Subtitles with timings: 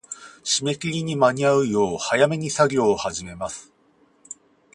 [0.43, 3.71] 締め切りに間に合うよう、早めに作業を始めます。